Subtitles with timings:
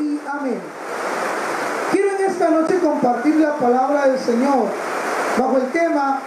[0.00, 0.58] Y amén.
[1.92, 4.66] Quiero en esta noche compartir la palabra del Señor
[5.38, 6.18] bajo el tema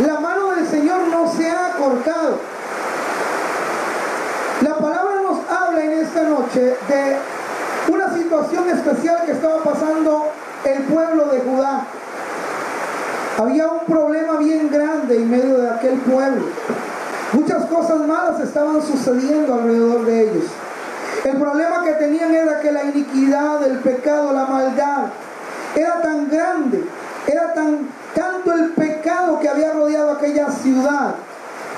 [0.00, 2.40] La mano del Señor no se ha cortado.
[4.60, 7.16] La palabra nos habla en esta noche de
[7.92, 10.32] una situación especial que estaba pasando
[10.64, 11.86] el pueblo de Judá.
[13.38, 16.46] Había un problema bien grande en medio de aquel pueblo.
[17.34, 20.44] Muchas cosas malas estaban sucediendo alrededor de ellos.
[21.24, 25.04] El problema que tenían era que la iniquidad, el pecado, la maldad
[25.74, 26.84] era tan grande,
[27.26, 31.14] era tan tanto el pecado que había rodeado aquella ciudad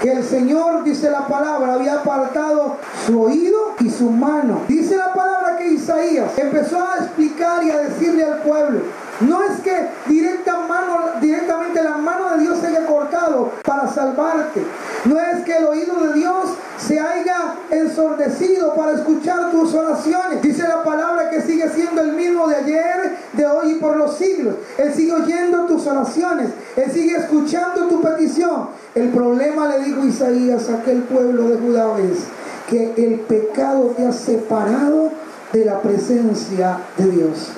[0.00, 2.76] que el Señor, dice la palabra, había apartado
[3.06, 4.62] su oído y su mano.
[4.68, 8.80] Dice la palabra que Isaías empezó a explicar y a decirle al pueblo,
[9.20, 14.62] no es que directa mano, directamente la mano de Dios se haya cortado para salvarte.
[15.04, 20.42] No es que el oído de Dios se haya ensordecido para escuchar tus oraciones.
[20.42, 24.16] Dice la palabra que sigue siendo el mismo de ayer, de hoy y por los
[24.16, 24.56] siglos.
[24.78, 26.50] Él sigue oyendo tus oraciones.
[26.76, 28.68] Él sigue escuchando tu petición.
[28.94, 32.24] El problema, le dijo Isaías a aquel pueblo de Judá, es
[32.68, 35.12] que el pecado te ha separado
[35.52, 37.52] de la presencia de Dios.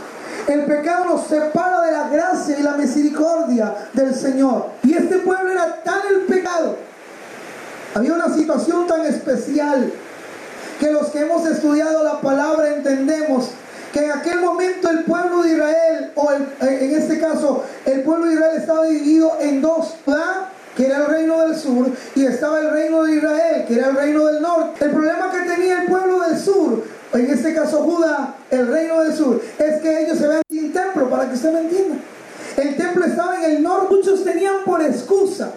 [0.46, 4.66] El pecado nos separa de la gracia y la misericordia del Señor.
[4.84, 6.76] Y este pueblo era tan el pecado.
[7.94, 9.92] Había una situación tan especial
[10.78, 13.50] que los que hemos estudiado la palabra entendemos
[13.92, 18.34] que en aquel momento el pueblo de Israel, o en este caso el pueblo de
[18.34, 20.48] Israel estaba dividido en dos, ¿verdad?
[20.76, 23.96] que era el reino del sur, y estaba el reino de Israel, que era el
[23.96, 24.84] reino del norte.
[24.84, 29.14] El problema que tenía el pueblo del sur en este caso Judá, el reino del
[29.14, 31.96] sur, es que ellos se ven sin templo, para que usted me entienda.
[32.56, 35.50] El templo estaba en el norte, muchos tenían por excusa,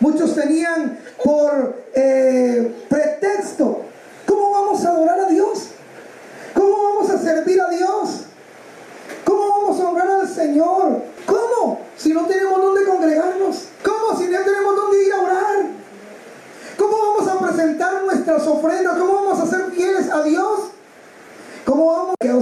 [0.00, 3.82] muchos tenían por eh, pretexto.
[4.26, 5.68] ¿Cómo vamos a adorar a Dios?
[6.54, 8.24] ¿Cómo vamos a servir a Dios?
[9.24, 11.02] ¿Cómo vamos a honrar al Señor?
[11.26, 11.80] ¿Cómo?
[11.96, 13.64] Si no tenemos dónde congregarnos.
[13.84, 14.18] ¿Cómo?
[14.18, 15.66] Si no tenemos dónde ir a orar.
[16.76, 18.98] ¿Cómo vamos a presentar nuestras ofrendas?
[18.98, 20.39] ¿Cómo vamos a ser fieles a Dios?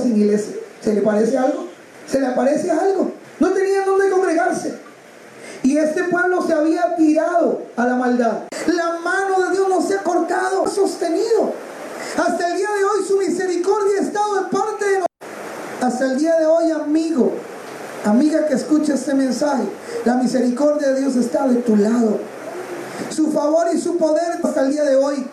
[0.01, 0.55] Sin iglesia.
[0.81, 1.67] ¿Se le parece algo?
[2.07, 3.13] ¿Se le parece algo?
[3.41, 4.79] No tenían dónde congregarse.
[5.63, 8.45] Y este pueblo se había tirado a la maldad.
[8.67, 11.53] La mano de Dios no se ha cortado, ha sostenido.
[12.17, 15.09] Hasta el día de hoy su misericordia ha estado de parte de nosotros.
[15.81, 17.33] Hasta el día de hoy, amigo,
[18.05, 19.65] amiga que escucha este mensaje,
[20.05, 22.19] la misericordia de Dios está de tu lado.
[23.11, 25.27] Su favor y su poder hasta el día de hoy.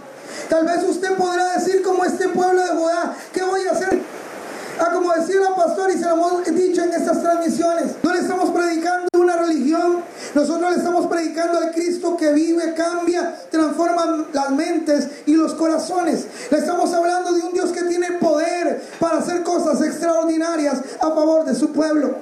[0.50, 4.02] Tal vez usted podrá decir como este pueblo de Judá, ¿qué voy a hacer?
[4.80, 8.20] Ah, como decía la pastora y se lo hemos dicho en estas transmisiones, no le
[8.20, 10.04] estamos predicando una religión,
[10.34, 16.26] nosotros le estamos predicando al Cristo que vive, cambia, transforma las mentes y los corazones.
[16.52, 21.46] Le estamos hablando de un Dios que tiene poder para hacer cosas extraordinarias a favor
[21.46, 22.16] de su pueblo.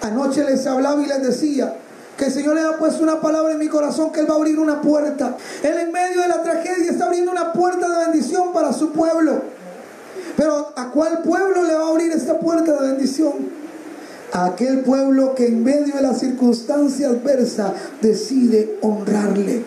[0.00, 1.74] Anoche les hablaba y les decía,
[2.16, 4.36] que el Señor le ha puesto una palabra en mi corazón que Él va a
[4.36, 5.36] abrir una puerta.
[5.62, 9.53] Él en medio de la tragedia está abriendo una puerta de bendición para su pueblo.
[10.36, 13.32] Pero ¿a cuál pueblo le va a abrir esta puerta de bendición?
[14.32, 19.62] A aquel pueblo que en medio de la circunstancia adversa decide honrarle.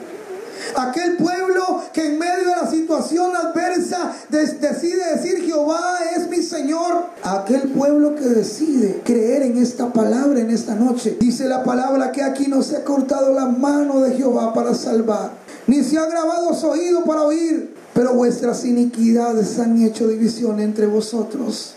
[0.76, 7.06] Aquel pueblo que en medio de la situación adversa decide decir Jehová es mi Señor.
[7.24, 11.16] Aquel pueblo que decide creer en esta palabra en esta noche.
[11.20, 15.32] Dice la palabra que aquí no se ha cortado la mano de Jehová para salvar.
[15.68, 17.77] Ni se ha grabado su oído para oír.
[17.98, 21.74] Pero vuestras iniquidades han hecho división entre vosotros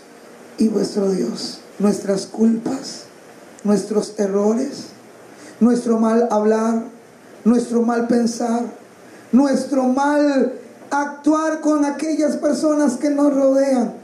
[0.59, 1.61] y vuestro Dios.
[1.79, 3.05] Nuestras culpas,
[3.63, 4.83] nuestros errores,
[5.59, 6.83] nuestro mal hablar,
[7.43, 8.65] nuestro mal pensar,
[9.31, 10.53] nuestro mal
[10.91, 13.95] actuar con aquellas personas que nos rodean.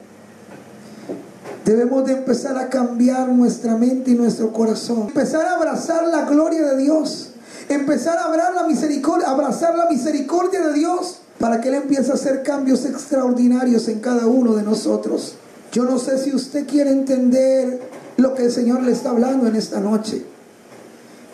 [1.65, 5.01] Debemos de empezar a cambiar nuestra mente y nuestro corazón.
[5.09, 7.33] Empezar a abrazar la gloria de Dios.
[7.69, 12.15] Empezar a abrazar la misericordia, abrazar la misericordia de Dios para que Él empiece a
[12.15, 15.35] hacer cambios extraordinarios en cada uno de nosotros.
[15.71, 17.81] Yo no sé si usted quiere entender
[18.17, 20.23] lo que el Señor le está hablando en esta noche.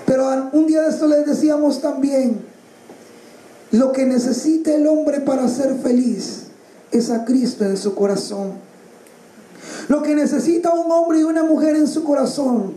[0.06, 2.42] Pero un día de esto les decíamos también,
[3.72, 6.44] lo que necesita el hombre para ser feliz
[6.92, 8.52] es a Cristo en su corazón.
[9.88, 12.74] Lo que necesita un hombre y una mujer en su corazón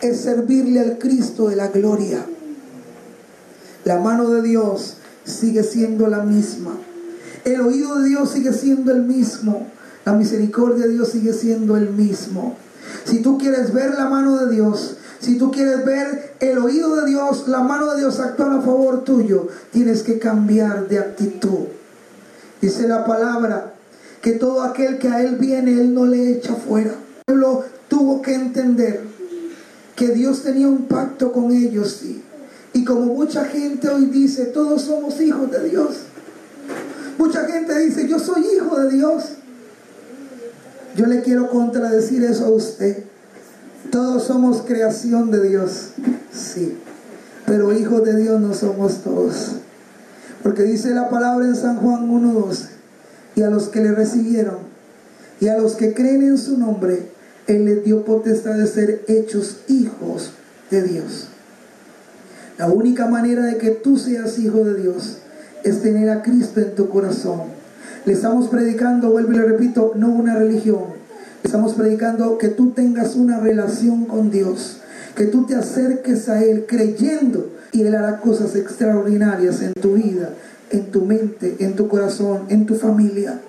[0.00, 2.24] es servirle al Cristo de la gloria.
[3.84, 6.72] La mano de Dios sigue siendo la misma.
[7.44, 9.66] El oído de Dios sigue siendo el mismo.
[10.04, 12.56] La misericordia de Dios sigue siendo el mismo.
[13.04, 17.06] Si tú quieres ver la mano de Dios, si tú quieres ver el oído de
[17.06, 21.66] Dios, la mano de Dios actuar a favor tuyo, tienes que cambiar de actitud.
[22.60, 23.74] Dice la palabra
[24.22, 26.90] que todo aquel que a Él viene, Él no le echa fuera.
[26.90, 29.02] El pueblo tuvo que entender
[29.96, 32.22] que Dios tenía un pacto con ellos, sí.
[32.72, 35.96] Y como mucha gente hoy dice, todos somos hijos de Dios.
[37.18, 39.24] Mucha gente dice, yo soy hijo de Dios.
[40.96, 43.04] Yo le quiero contradecir eso a usted.
[43.90, 45.90] Todos somos creación de Dios,
[46.32, 46.78] sí.
[47.46, 49.52] Pero hijos de Dios no somos todos.
[50.42, 52.68] Porque dice la palabra en San Juan 1.12,
[53.36, 54.58] y a los que le recibieron,
[55.40, 57.10] y a los que creen en su nombre,
[57.46, 60.30] Él les dio potestad de ser hechos hijos
[60.70, 61.28] de Dios.
[62.60, 65.16] La única manera de que tú seas hijo de Dios
[65.64, 67.40] es tener a Cristo en tu corazón.
[68.04, 70.82] Le estamos predicando, vuelvo y le repito, no una religión.
[71.42, 74.82] Le estamos predicando que tú tengas una relación con Dios,
[75.16, 80.28] que tú te acerques a Él creyendo y Él hará cosas extraordinarias en tu vida,
[80.68, 83.40] en tu mente, en tu corazón, en tu familia.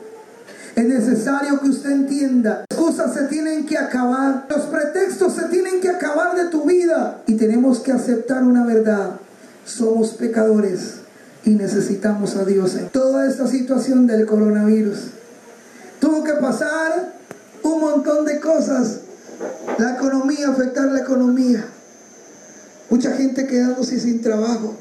[0.75, 5.81] Es necesario que usted entienda, las cosas se tienen que acabar, los pretextos se tienen
[5.81, 9.19] que acabar de tu vida y tenemos que aceptar una verdad.
[9.65, 11.01] Somos pecadores
[11.43, 15.07] y necesitamos a Dios en toda esta situación del coronavirus.
[15.99, 17.13] Tuvo que pasar
[17.63, 19.01] un montón de cosas.
[19.77, 21.65] La economía, afectar la economía.
[22.89, 24.75] Mucha gente quedándose sin trabajo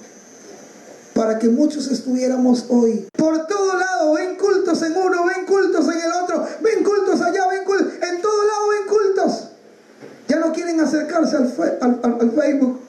[1.21, 3.07] para que muchos estuviéramos hoy.
[3.15, 7.47] Por todo lado, ven cultos en uno, ven cultos en el otro, ven cultos allá,
[7.47, 9.49] ven cultos, en todo lado ven cultos.
[10.29, 11.53] Ya no quieren acercarse al,
[11.83, 12.81] al, al Facebook.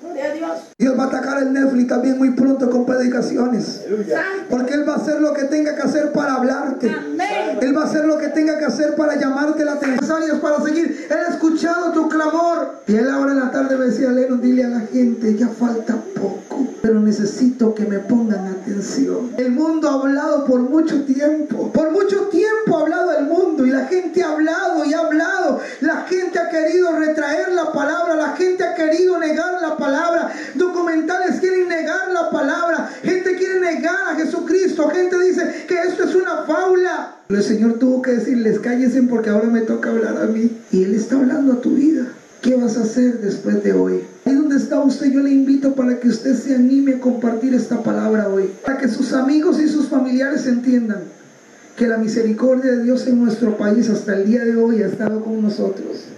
[0.77, 3.81] Dios va a atacar el Netflix también muy pronto con predicaciones.
[4.49, 6.89] Porque Él va a hacer lo que tenga que hacer para hablarte.
[7.81, 10.39] Hacer lo que tenga que hacer para llamarte la atención.
[10.41, 11.07] Para seguir.
[11.09, 12.81] Ha escuchado tu clamor.
[12.87, 15.95] Y Él ahora en la tarde me decía, Lennon, dile a la gente, ya falta
[16.15, 16.67] poco.
[16.81, 19.31] Pero necesito que me pongan atención.
[19.37, 21.71] El mundo ha hablado por mucho tiempo.
[21.71, 23.65] Por mucho tiempo ha hablado el mundo.
[23.65, 25.30] Y la gente ha hablado y ha hablado.
[26.51, 28.15] Querido retraer la palabra.
[28.15, 30.33] La gente ha querido negar la palabra.
[30.55, 32.89] Documentales quieren negar la palabra.
[33.01, 34.89] Gente quiere negar a Jesucristo.
[34.89, 37.15] Gente dice que esto es una fábula.
[37.27, 40.51] Pero el Señor tuvo que decirles, cállense porque ahora me toca hablar a mí.
[40.71, 42.07] Y Él está hablando a tu vida.
[42.41, 44.03] ¿Qué vas a hacer después de hoy?
[44.25, 47.81] Ahí donde está usted, yo le invito para que usted se anime a compartir esta
[47.81, 48.51] palabra hoy.
[48.65, 51.03] Para que sus amigos y sus familiares entiendan
[51.77, 55.23] que la misericordia de Dios en nuestro país hasta el día de hoy ha estado
[55.23, 56.10] con nosotros.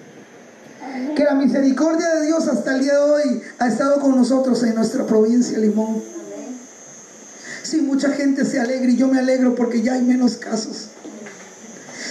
[1.16, 4.74] Que la misericordia de Dios hasta el día de hoy ha estado con nosotros en
[4.74, 6.02] nuestra provincia Limón.
[7.62, 10.88] Sí, mucha gente se alegra y yo me alegro porque ya hay menos casos.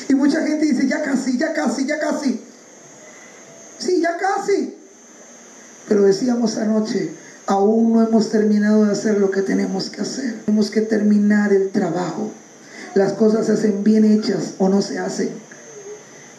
[0.09, 2.41] Y mucha gente dice, ya casi, ya casi, ya casi.
[3.79, 4.77] Sí, ya casi.
[5.89, 7.11] Pero decíamos anoche,
[7.47, 10.43] aún no hemos terminado de hacer lo que tenemos que hacer.
[10.45, 12.31] Tenemos que terminar el trabajo.
[12.95, 15.31] Las cosas se hacen bien hechas o no se hacen.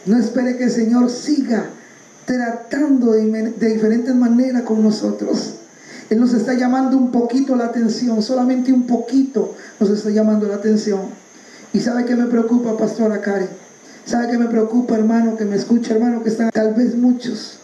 [0.06, 1.70] No espere que el Señor siga
[2.26, 5.56] tratando de, diferentes maneras con nosotros.
[6.10, 10.56] Él nos está llamando un poquito la atención, solamente un poquito nos está llamando la
[10.56, 11.02] atención.
[11.74, 13.50] Y sabe que me preocupa, pastora Karen.
[14.06, 17.60] ¿Sabe que me preocupa, hermano, que me escucha, hermano, que están tal vez muchos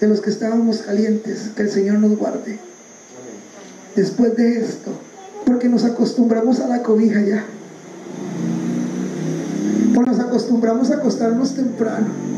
[0.00, 2.58] de los que estábamos calientes, que el Señor nos guarde.
[3.96, 4.90] Después de esto,
[5.46, 7.44] porque nos acostumbramos a la cobija ya.
[9.94, 12.33] Porque nos acostumbramos a acostarnos temprano.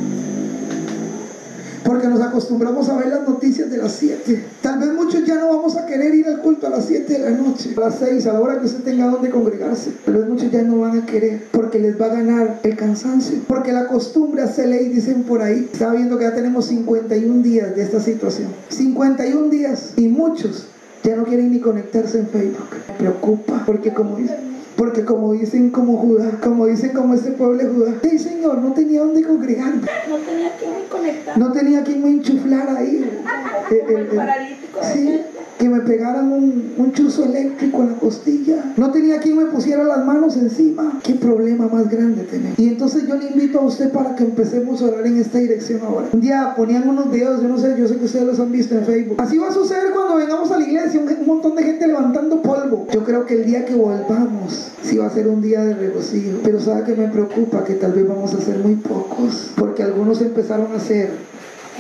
[2.37, 4.45] Acostumbramos a ver las noticias de las 7.
[4.61, 7.19] Tal vez muchos ya no vamos a querer ir al culto a las 7 de
[7.19, 9.93] la noche, a las 6, a la hora que usted tenga donde congregarse.
[10.05, 13.39] Tal vez muchos ya no van a querer porque les va a ganar el cansancio.
[13.49, 15.67] Porque la costumbre hace ley, dicen por ahí.
[15.73, 18.49] Estaba viendo que ya tenemos 51 días de esta situación.
[18.69, 20.67] 51 días y muchos
[21.05, 22.69] ya no quieren ni conectarse en Facebook.
[22.87, 27.59] Me preocupa porque como dicen porque como dicen como Judá, como dicen como este pueblo
[27.59, 29.89] de Judá, hey Señor, no tenía dónde congregarme.
[30.09, 31.39] No tenía quien me conectar.
[31.39, 33.11] No tenía quien me enchuflar ahí.
[33.71, 34.79] El, el, el, paralítico.
[34.93, 35.21] sí,
[35.59, 38.75] que me pegaran un, un chuzo eléctrico en la costilla.
[38.77, 41.01] No tenía quien me pusiera las manos encima.
[41.03, 42.53] Qué problema más grande tener.
[42.59, 45.81] Y entonces yo le invito a usted para que empecemos a orar en esta dirección
[45.83, 46.09] ahora.
[46.13, 48.77] Un día ponían unos videos, yo no sé, yo sé que ustedes los han visto
[48.77, 49.17] en Facebook.
[49.21, 52.43] Así va a suceder cuando vengamos a la iglesia, un, un montón de gente levantando
[52.43, 52.87] polvo.
[52.93, 56.39] Yo creo que el día que volvamos, sí va a ser un día de regocijo.
[56.45, 59.53] Pero sabe que me preocupa que tal vez vamos a ser muy pocos.
[59.57, 61.11] Porque algunos empezaron a hacer.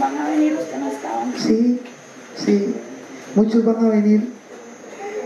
[0.00, 1.32] Van a venir los que no estaban.
[1.36, 1.80] Sí,
[2.36, 2.74] sí.
[3.36, 4.35] Muchos van a venir.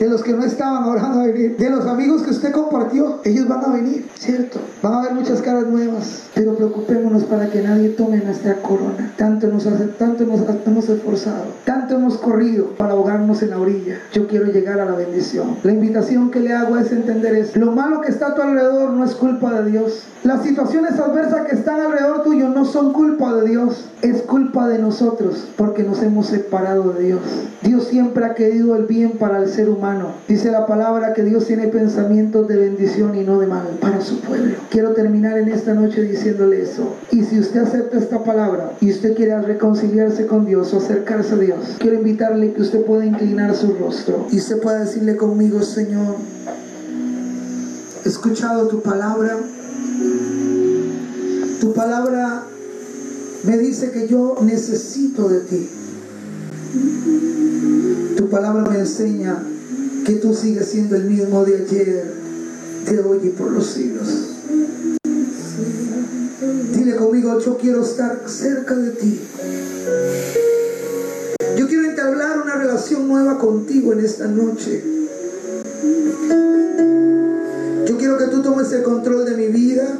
[0.00, 1.58] De los que no estaban, ahora a venir.
[1.58, 4.58] De los amigos que usted compartió, ellos van a venir, ¿cierto?
[4.82, 6.22] Van a ver muchas caras nuevas.
[6.34, 9.12] Pero preocupémonos para que nadie tome nuestra corona.
[9.18, 13.98] Tanto nos, hace, tanto nos hemos esforzado, tanto hemos corrido para ahogarnos en la orilla.
[14.14, 15.58] Yo quiero llegar a la bendición.
[15.64, 18.92] La invitación que le hago es entender es, lo malo que está a tu alrededor
[18.92, 20.04] no es culpa de Dios.
[20.22, 24.78] Las situaciones adversas que están alrededor tuyo no son culpa de Dios, es culpa de
[24.78, 27.20] nosotros porque nos hemos separado de Dios.
[27.62, 29.89] Dios siempre ha querido el bien para el ser humano.
[30.28, 34.20] Dice la palabra que Dios tiene pensamientos de bendición y no de mal para su
[34.20, 34.54] pueblo.
[34.70, 36.94] Quiero terminar en esta noche diciéndole eso.
[37.10, 41.38] Y si usted acepta esta palabra y usted quiere reconciliarse con Dios o acercarse a
[41.38, 46.16] Dios, quiero invitarle que usted pueda inclinar su rostro y usted pueda decirle conmigo, Señor,
[48.04, 49.36] he escuchado tu palabra.
[51.60, 52.44] Tu palabra
[53.44, 55.68] me dice que yo necesito de ti.
[58.16, 59.42] Tu palabra me enseña
[60.04, 62.12] que tú sigues siendo el mismo de ayer,
[62.86, 64.08] de hoy y por los siglos.
[66.74, 69.20] Dile conmigo, yo quiero estar cerca de ti.
[71.56, 74.82] Yo quiero entablar una relación nueva contigo en esta noche.
[77.86, 79.98] Yo quiero que tú tomes el control de mi vida.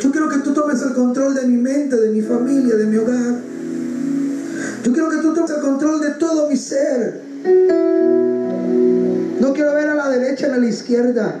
[0.00, 2.96] Yo quiero que tú tomes el control de mi mente, de mi familia, de mi
[2.96, 3.29] hogar.
[10.60, 11.40] La izquierda.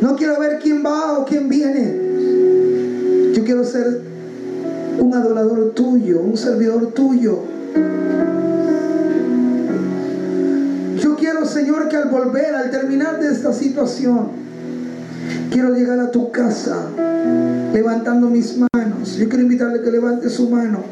[0.00, 3.32] No quiero ver quién va o quién viene.
[3.34, 4.02] Yo quiero ser
[4.98, 7.40] un adorador tuyo, un servidor tuyo.
[11.00, 14.28] Yo quiero, Señor, que al volver, al terminar de esta situación,
[15.50, 16.88] quiero llegar a tu casa
[17.72, 19.16] levantando mis manos.
[19.16, 20.84] Yo quiero invitarle que levante su mano.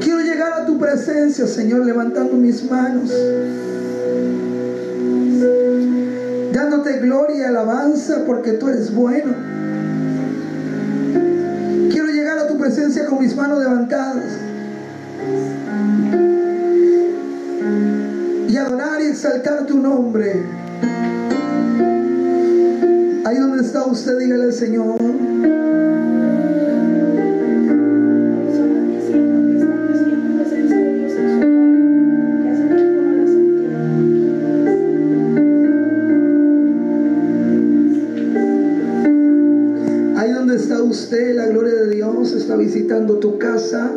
[0.00, 3.10] Quiero llegar a tu presencia, Señor, levantando mis manos.
[6.84, 9.34] Dándote gloria y alabanza porque tú eres bueno.
[11.90, 14.24] Quiero llegar a tu presencia con mis manos levantadas.
[18.48, 20.42] Y adorar y exaltar tu nombre.
[23.24, 25.53] Ahí donde está usted, dígale al Señor.
[40.84, 43.90] Usted, la gloria de Dios está visitando tu casa.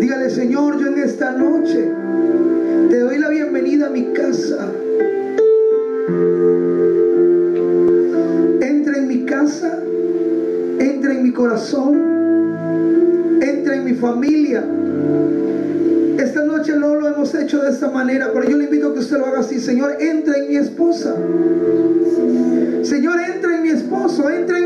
[0.00, 1.88] Dígale, Señor, yo en esta noche
[2.88, 4.70] te doy la bienvenida a mi casa.
[8.60, 9.82] Entra en mi casa,
[10.78, 11.96] entra en mi corazón,
[13.42, 14.64] entra en mi familia.
[17.20, 19.60] Hemos hecho de esta manera, pero yo le invito a que usted lo haga así.
[19.60, 21.14] Señor, entra en mi esposa.
[22.82, 24.59] Señor, entra en mi esposo, entra en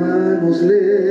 [0.00, 1.09] Con mis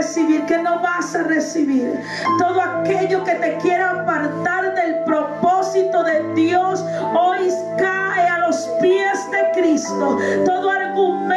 [0.00, 2.00] recibir, que no vas a recibir.
[2.38, 6.82] Todo aquello que te quiera apartar del propósito de Dios,
[7.14, 10.18] hoy cae a los pies de Cristo.
[10.46, 11.29] Todo argumento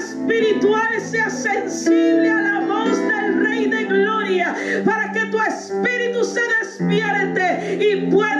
[0.00, 4.54] espiritual sea sensible a la voz del Rey de Gloria,
[4.84, 8.39] para que tu espíritu se despierte y puedas